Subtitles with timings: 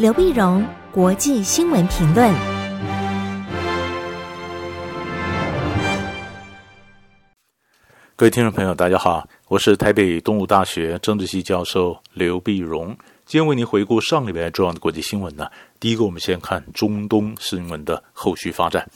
[0.00, 2.34] 刘碧荣，国际新闻评论。
[8.16, 15.46] 各位听众朋友，大家好，我是台北东吴大学政治系教授刘碧荣，今天为您回顾上礼拜重要的国际新闻呢。
[15.78, 18.88] 第一个，我们先看中东新闻的后续发展。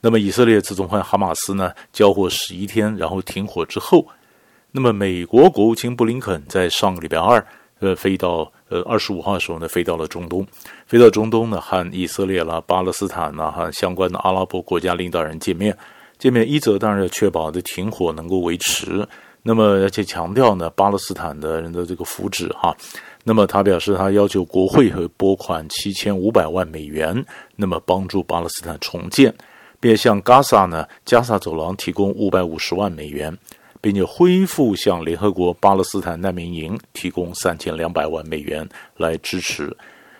[0.00, 4.06] 那么，以色列自从和哈马斯呢交火十一天，然后停火之后，
[4.70, 7.44] 那么美国国务卿布林肯在上个礼拜二，
[7.80, 10.46] 呃，飞到呃二十五号的时候呢，飞到了中东，
[10.86, 15.76] 飞到中东呢，和以色列啦、巴勒斯坦呐，和相关的阿拉伯国家领导人见面。
[16.18, 19.06] 见面一则当然要确保的停火能够维持，
[19.42, 22.74] 那么而且强调呢巴勒斯坦的人的这个福祉哈。
[23.22, 29.34] 那么他表示，他要求国会和拨款七千五百万美元，那么帮助巴勒斯坦重建。
[29.78, 33.36] 并向加萨呢，加萨走廊提供五百五十万美元，
[33.86, 39.72] 并且恢复向联合国巴勒斯坦难民营提供三千两百万美元来支持。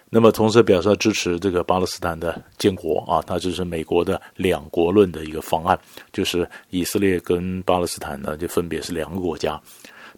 [0.09, 5.77] 那么同时表示支持这个巴勒斯坦的建国啊，那这是美国的两国论的一个方案，
[6.13, 9.61] 就是以色列跟巴勒斯坦呢就分别是两个国家。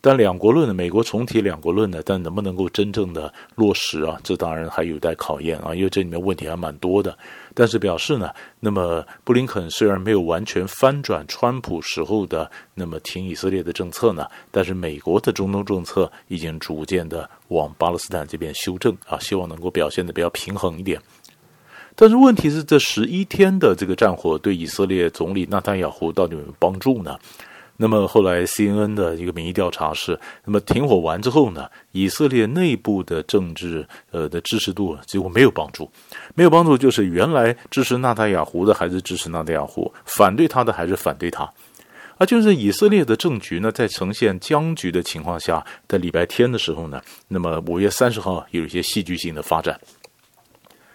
[0.01, 4.17] 但两国论呢，美国重提两国论呢，但能不能够真正的落实啊？
[4.23, 7.17] 这当然还有待考验啊，因为这里面问题还蛮多的。
[7.53, 21.01] 但是表示呢，那么布林肯虽然没有完全翻转川普时候的那么挺以色列的政策呢，但是美国的中东政策已经逐渐的往巴勒斯坦这边修正啊，希望能够表现的比较平衡一点。
[21.97, 27.19] 但是问题是，这十一天的这个战火对以色列总理纳坦雅胡到底有没有帮助呢？
[27.81, 35.89] 那么后来，CNN 的一个民意调查是，那么停火完之后呢，以色列内部的政治呃的支持度几乎没有帮助，
[36.34, 41.45] 没有帮助就是原来支持纳塔雅胡的还是支持纳塔雅胡，反对他的还是反对他，
[42.17, 49.81] 啊就是以色列的政局呢，在呈现僵局的情况下，在礼拜天的时候呢，那么五月三十号有一些戏剧性的发展，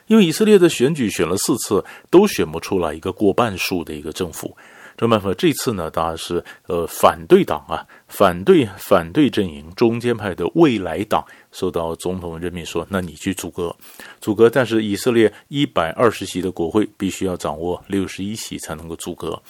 [0.08, 4.54] 因为以色列的选举选了四次，都选不出来一个过半数的一个政府。
[4.96, 13.76] 这办法这次呢，当然是呃反对党啊，反对反对阵营中间派的未来党受到总统任命说，那你去组阁，
[14.22, 14.50] 组阁。
[14.50, 19.42] 但是以色列一百二十席的国会必须要掌握六十一席才能够组阁。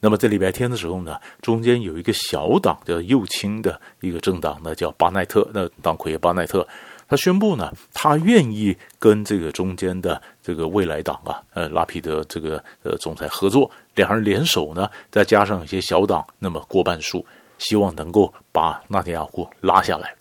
[0.00, 6.66] 那么在礼拜天的时候呢，中间有一个小党叫右倾的一个政党呢，叫巴奈特，那党魁巴奈特。
[7.08, 17.24] 他宣布呢，他愿意跟这个中间的这个未来党啊，呃，拉皮德这个呃总裁合作，两人联手呢，再加上一些小党，那么过半数，
[17.58, 20.14] 希望能够把纳坦雅胡拉下来。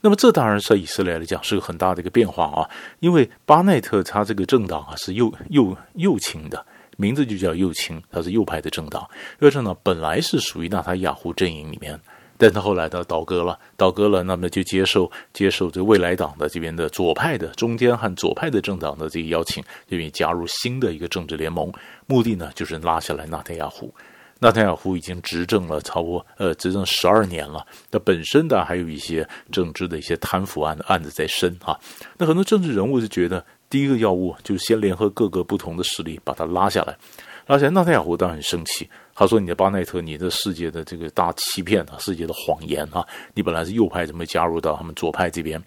[0.00, 2.70] 那么这当然在以色列来讲是个很大的一个变化啊，
[3.00, 6.64] 因为巴奈特他这个政党啊是右右右倾的，
[6.96, 9.08] 名字就叫右倾，他是右派的政党，
[9.38, 12.00] 这个政党本来是属于纳塔亚胡阵营里面。
[12.40, 21.70] 但他后来他倒戈了，倒戈了，那么就接受接受这未来党的这边的左派的中间和左派的政党的这个邀请，愿意加入新的一个政治联盟，
[22.06, 23.94] 目的呢就是拉下来纳坦雅胡。
[24.42, 31.78] 纳坦雅胡已经执政了超过呃执政十二年了，那本身的还有一些政治的一些贪腐案的案子在身啊。
[32.16, 36.96] 那很多政治人物就觉得，第一个要务就是先联合各个不同的势力把他拉下来。
[37.46, 43.06] 而且纳坦雅胡当然很生气，他说：“你的巴奈特，你的世界的这个大欺骗啊，世界的谎言啊！
[43.34, 45.62] 你本来是右派，怎么加入到他们左派这边？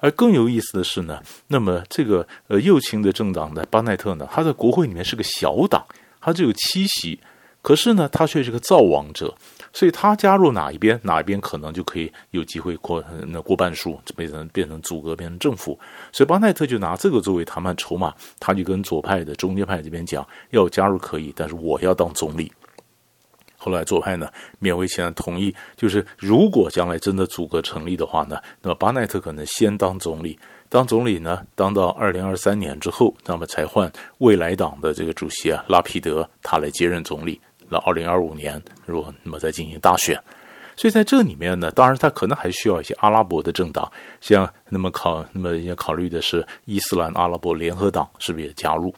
[0.00, 5.84] 而更有意思的是呢，那么这个呃右倾的政党呢巴奈特呢，他在国会里面是个小党，
[6.20, 7.18] 他只有七席。”
[7.62, 9.34] 可是呢，他却是个造王者，
[9.72, 15.78] 所以他加入哪一边，哪一边可能就可以有机会过那过半数，变成变成组阁，变成政府。
[16.10, 22.50] 所以巴奈特就拿这个作为谈判筹码，他就跟左派的中间派这边讲，要加入可以，但是我要当总理。
[23.62, 24.26] 后来左派呢
[24.58, 30.38] 勉为其难同意，就是如果将来真的组阁成立的话呢，那么巴奈特可能先当总理，
[30.70, 37.38] 当总理呢当到二零二三年之后，那么才换未来党的这个主席啊拉皮德他来接任总理。
[37.70, 40.20] 那二零二五年，如果那么再进行大选，
[40.76, 48.94] 所以在这里面呢，当然他可能还需要一些阿拉伯的政党，像那么考那么也考虑的是伊斯兰阿拉伯联合党是不是也加入？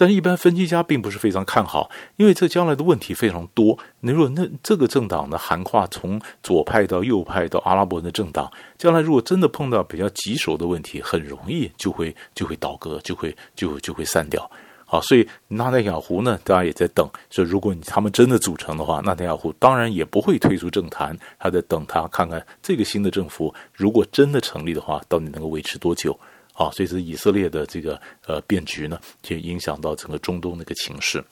[0.00, 3.76] 但是，一般分析家并不是非常看好，因为这将来的问题非常多。
[3.98, 14.48] 你如果那这个政党呢，涵盖从左派到右派到阿拉伯的政党，将来如果真的碰到比较棘手的问题，很容易就会就会倒戈，就会就就会散掉。
[14.90, 17.06] 好，所以纳坦雅胡呢，大家也在等。
[17.28, 26.18] 说如果你他们真的组成的话，纳坦雅胡当然也不会退出政坛，他在等他看看这个新的政府如果真的成立的话，到底能够维持多久。
[26.54, 31.22] 好，所以是以色列的这个呃变局呢，就影响到整个中东那个情势。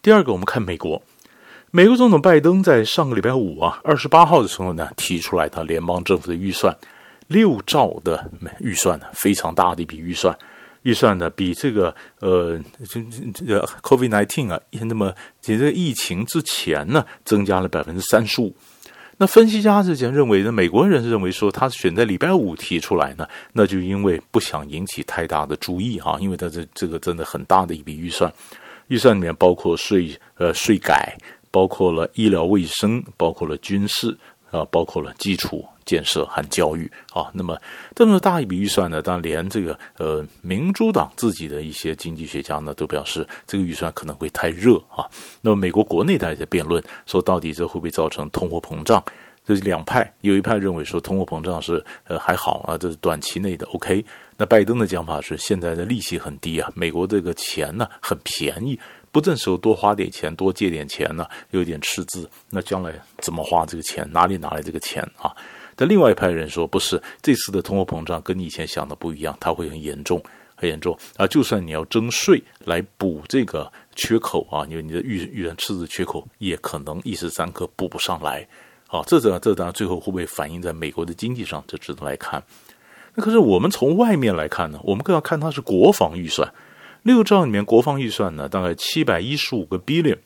[0.00, 1.02] 第二个，我们看美国，
[1.70, 6.74] 美国总统拜登在上个礼拜五啊，二十八号的时候呢，提出来他联邦政府的预算。
[7.26, 8.30] 六兆的
[8.60, 10.34] 预算呢，非常大的一笔预算。
[10.84, 12.58] 预算呢，比这个呃，
[12.88, 18.54] 这这这个 COVID-19 啊，那么这个疫情之前呢，增加了百分之三十五。
[19.16, 28.32] 那分析家之前认为呢，美国人是认为说，他选在礼拜五提出来呢，那就因为不想引起太大的注意啊，因为他这这个真的很大的一笔预算，
[28.88, 31.16] 预算里面包括税呃税改，
[31.50, 34.18] 包括了医疗卫生，包括了军事
[34.54, 35.64] 啊，包括了基础。
[35.86, 37.60] 建设和教育啊，那么
[37.94, 45.04] 这么大一笔预算呢，当然连这个呃民主党自己的一些经济学家呢都表示，这个预算可能会太热啊。
[45.42, 49.04] 那么美国国内大家在辩论说，到底这会不会造成通货膨胀？
[49.44, 54.02] 这是两派，有一派认为说通货膨胀是呃还好啊，这是短期内的 OK。
[54.38, 58.80] 那拜登的讲法是，现在的利息很低啊，美国这个钱呢很便宜，
[59.14, 64.04] 不正时候多花点钱，多借点钱呢，有点赤字，那将来怎么花这个钱？
[64.10, 65.32] 哪里拿来这个钱啊？
[65.76, 70.20] 但另外一派人说，不是这次的通货膨胀跟你以前想的不一样，它会很严重，
[70.56, 71.24] 很严重啊！
[71.28, 78.44] 就算你要征税来补这个缺口啊，因为你的预预算赤字缺口也可能一时三刻补不上来
[78.88, 79.00] 啊！
[79.06, 82.42] 这这这当然最后会不会反映在美国的经济上，这值得来看。
[83.14, 86.52] 那可是我们从外面来看呢，我们更要看它是国防预算，
[87.04, 90.18] 六兆里面国防预算呢，大概七百一十五个 billion。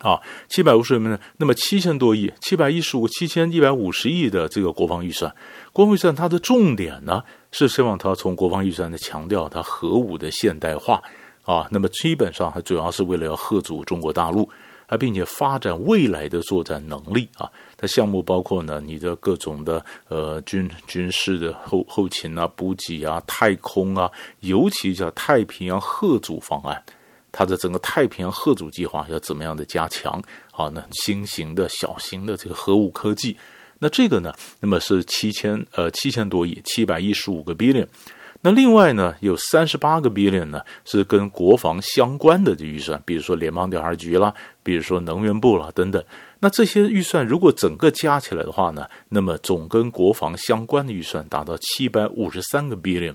[0.00, 1.20] 啊，七百五十亿呢？
[1.36, 5.30] 那么七千多亿，七百一十五、七千一百五十亿的这个国防预算，
[5.74, 7.22] 国防预算它的重点呢，
[7.52, 11.02] 是希望它从国防预算的强调它核武的现代化
[11.42, 11.68] 啊。
[11.70, 14.48] 那么基本上它主要是为了要吓阻中国大陆，
[14.90, 17.48] 啊，并且发展未来的作战能力啊。
[17.76, 24.10] 它项目包括呢，你的各种的呃军军事的后后勤啊、补给啊、太空啊，
[24.40, 26.82] 尤其叫太平洋吓阻方案。
[27.30, 30.20] 它的整个太平洋吓阻计划要怎么样的加强？
[30.50, 33.36] 啊，那新型的小型的这个核武科技，
[33.78, 37.86] 那这个呢，那么是七千呃七千多亿，七百一十五个 billion。
[38.42, 44.32] 那另外呢，有三十八个 billion 呢是跟国防相关的这预算，比如说联邦调查局啦，
[44.62, 46.02] 比如说能源部啦等等。
[46.40, 53.14] 那这些预算如果整个加起来的话呢，那么总跟国防相关的预算达到七百五十三个 billion。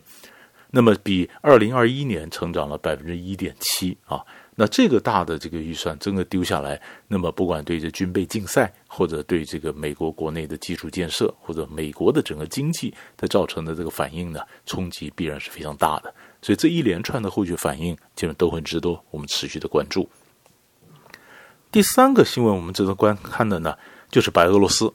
[0.71, 4.21] 那么比二零二一年成长了百分之一点七啊，
[4.55, 16.13] 那这个大的这个预算真的丢下来，那么不管对这军备竞赛，或者对这个美国国内的基础建设，或者美国的整个经济它造成的这个反应呢，冲击必然是非常大的。
[16.41, 20.09] 所以这一连串的后续反应，基本都很值得我们持续的关注。
[21.71, 23.75] 第三个新闻我们值得观看的呢，
[24.09, 24.93] 就是白俄罗斯。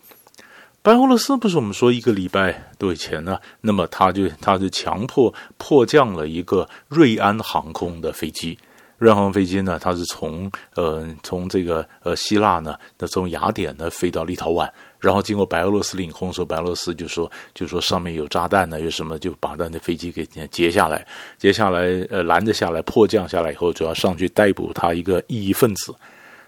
[0.80, 8.58] 白俄罗斯不是我们说一个礼拜多以前呢，那么他就他就强迫迫降了一个瑞安航空的飞机，
[9.00, 14.68] 瑞航飞机呢，它是从呃从这个呃希腊呢，那从雅典呢飞到立陶宛，
[14.98, 21.06] 然后经过白俄罗斯领空，说白俄罗斯就说就说上面有炸弹呢，有什么就把他的飞机给截下来，
[21.38, 25.94] 截下来呃拦着下来迫降下来以后，主要上去逮捕他一个异议分子。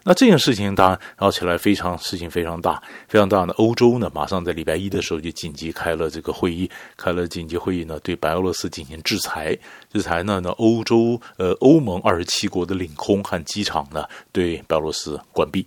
[0.05, 3.53] 那这件事情当然闹起来非常事情非常大，非常大呢。
[3.57, 9.57] 欧洲呢，马上在礼拜一的时候就紧急开了这个会议，开了紧急会议呢，对白俄罗斯进行制裁。
[9.93, 15.67] 制裁呢，呢欧洲呃欧盟二十七国的领空和机场呢，对白俄罗斯关闭。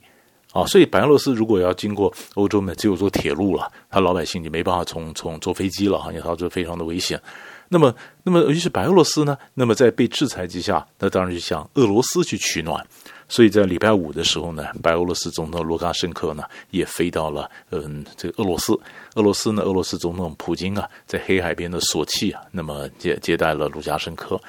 [0.51, 7.21] 啊，所以白俄罗斯如果要经过欧洲呢，只有坐铁路了，他老百姓就没办法从从坐飞机了，因为他就非常的危险。
[7.67, 7.93] 那么，
[8.23, 12.85] 那么尤其是白俄罗斯呢，那么在被制裁之下，那当然就向俄罗斯去取暖。
[13.27, 18.79] 所以在礼拜五的时候呢，白俄罗斯总统卢卡申科呢也飞到了嗯这个俄罗斯。
[19.15, 24.39] 俄罗斯呢，俄罗斯总统普京啊，在黑海边的索契啊，那么接接待了卢卡申科。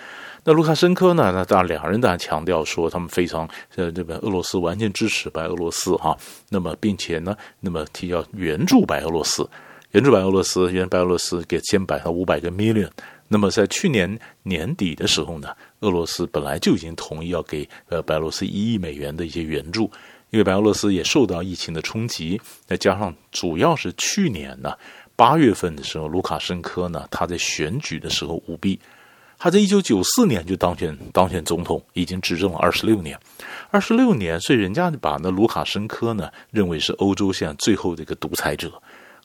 [0.45, 6.17] 那卢卡申科呢，那当然两人当然强调说，他们非常呃这个俄罗斯完全支持白俄罗斯哈、啊。
[6.51, 9.49] 那么并且呢，那么提要援助白俄罗斯，
[9.93, 12.91] 援助白俄罗斯，援白俄罗斯给先摆上五百个 million。
[13.29, 15.49] 那么在去年年底的时候呢，
[15.81, 19.91] 俄罗斯本来就已经同意要给呃白俄罗斯一亿美元的一些援助，
[20.31, 24.73] 因为白俄罗斯也受到疫情的冲击，再加上主要是去年呢
[25.17, 28.79] 八月份的时候，卢卡申科呢他在选举的时候舞弊，
[29.39, 33.19] 他在一九九四年就当选当选总统，已经执政了二十六年，
[33.71, 38.71] 二十六年，所以人家把那卢卡申科呢认为是欧洲现在最后的一个独裁者。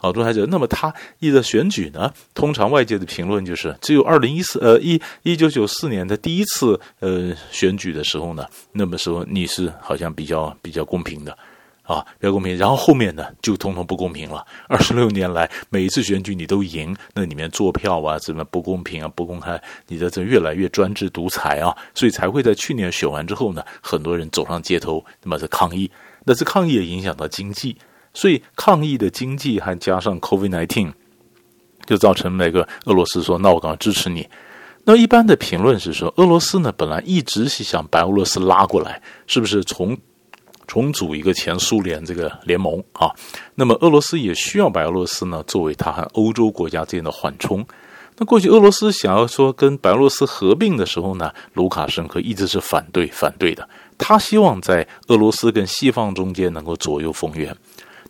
[0.01, 2.11] 好多还者，那么他一的选举呢？
[2.33, 11.37] 通常外界的评论就是，只有二零一四呃一一九九四年的第一次呃选举的时候呢，那么说你是好像比较比较公平的
[11.83, 12.57] 啊，比较公平。
[12.57, 14.43] 然后后面呢就统统不公平了。
[14.67, 25.91] 二十六年来每一次选举你都赢，那里面作票啊怎么不公平啊不公开，你的这越来越专制独裁啊，所以才会在去年选完之后呢，很多人走上街头，那么是抗议。
[26.25, 27.77] 那这抗议也影响到经济。
[28.13, 30.91] 所以抗疫的经济还加上 COVID-19，
[31.85, 34.27] 就造成那个俄罗斯说：“那我赶快支持你。”
[34.83, 39.97] 那一般的评论是说，俄罗斯呢本来一直是想白俄罗斯拉过来，是不是重
[40.67, 43.11] 重组一个前苏联这个联盟啊？
[43.55, 47.65] 那么俄罗斯也需要白俄罗斯呢作为它和欧洲国家之间的缓冲。
[48.17, 53.67] 那过去俄罗斯想要说跟白俄罗斯合并的时候呢，卢卡申科一直是反对反对的。
[53.97, 57.55] 他希望在俄罗斯跟西方中间能够左右逢源。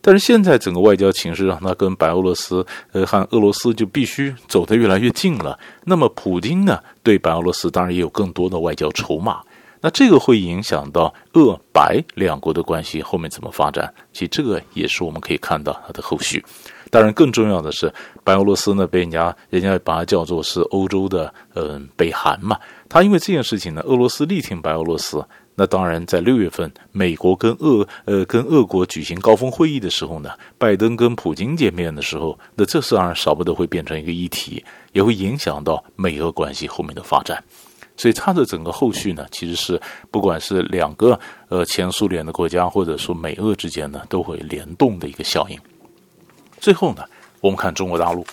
[0.04, 5.56] 但是现在整个外交情势让他跟白俄罗斯，呃，和俄罗斯就必须走得越来越近了。
[5.84, 9.40] 那么普京呢，对白俄罗斯当然也有更多的外交筹码。
[9.80, 13.92] 那这个会影响到俄白两国的关系后面怎么发展？
[14.12, 16.44] 其实这个也是我们可以看到它的后续。
[16.90, 17.92] 当然更重要的是，
[18.22, 22.56] 白俄罗斯呢被人家人家把它叫做是欧洲的呃北韩嘛。
[22.88, 25.24] 他因为这件事情呢，俄罗斯力挺白俄罗斯。
[25.54, 37.44] 那当然，在六月份，美国跟俄呃跟俄国举行高峰会议的时候呢，拜登跟普京见面的时候，那这当然少不得会变成一个议题，也会影响到美俄关系后面的发展。
[37.98, 39.78] 所以，它的整个后续呢，其实是
[40.10, 45.58] 不管是两个呃前苏联的国家，或者说美俄之间呢，都会联动的一个效应。
[46.58, 47.04] 最后呢，
[47.42, 48.26] 我们看中国大陆，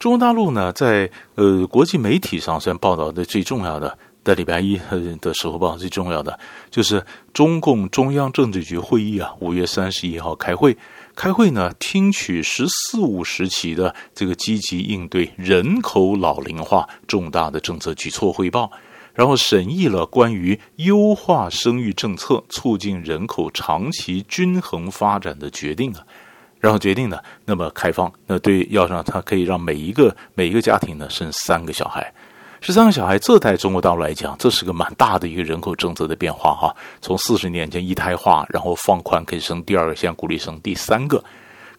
[0.00, 3.96] 中国大陆呢，在呃国际媒体上虽然报道的最重要的。
[4.28, 4.78] 在礼拜一
[5.22, 6.38] 的时候报最重要的
[6.70, 10.76] 就是中共中央政治局会议啊，五月三十一号开会，
[11.16, 18.70] 开会呢，听取“十四五”时期的这个积极应对人口老龄化重大的政策举措汇报，
[19.14, 26.04] 然后审议了关于优化生育政策、促进人口长期均衡发展的决定啊，
[26.60, 32.12] 然后决定呢，那么开放，那对要让他可以让每一个每一个家庭呢生三个小孩。
[32.60, 36.74] 十三个小孩，这在中国大陆来讲，这是个蛮大的一个人口政策的变化哈。
[37.00, 41.22] 从四十年前一胎化，然后放宽可以生第二个，现在鼓励生第三个。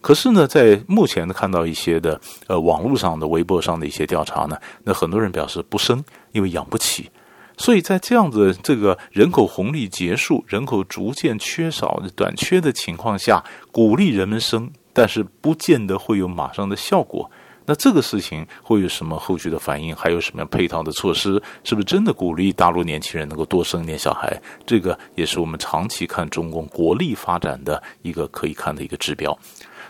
[0.00, 7.10] 可是呢，在目前呢，看到一些的呃网络上的、微博上的一些调查呢，那很多人表示不生，因为养不起。
[7.58, 17.30] 所以在这样子这个人口红利结束、人口逐渐缺少、短缺的情况下，鼓励人们生，但是不见得会有马上的效果。
[17.70, 19.94] 那这个事情会有什么后续的反应？
[19.94, 21.40] 还有什么配套的措施？
[21.62, 24.36] 是不是真的鼓励大陆年轻人能够多生点小孩？
[24.66, 29.38] 这个也是我们长期看中共国力发展的一个可以看的一个指标。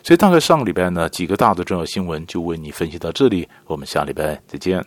[0.03, 4.85] 所以大概上个礼拜呢，几个大的重要新闻就为你分析到这里，我们下礼拜再见。